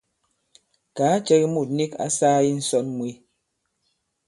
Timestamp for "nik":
1.77-1.91